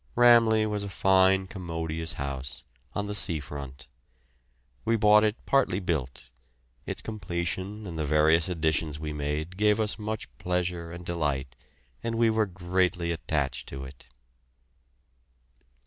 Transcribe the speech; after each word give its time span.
"Ramleh" 0.15 0.67
was 0.67 0.83
a 0.83 0.89
fine, 0.89 1.45
commodious 1.45 2.13
house, 2.13 2.63
on 2.95 3.05
the 3.05 3.13
sea 3.13 3.39
front. 3.39 3.87
We 4.83 4.95
bought 4.95 5.23
it 5.23 5.35
partly 5.45 5.79
built; 5.79 6.31
its 6.87 7.03
completion 7.03 7.85
and 7.85 7.99
the 7.99 8.03
various 8.05 8.49
additions 8.49 8.99
we 8.99 9.13
made 9.13 9.57
gave 9.57 9.79
us 9.79 9.99
much 9.99 10.27
pleasure 10.39 10.91
and 10.91 11.05
delight, 11.05 11.55
and 12.01 12.15
we 12.15 12.31
were 12.31 12.47
greatly 12.47 13.11
attached 13.11 13.69
to 13.69 13.85
it. 13.85 14.07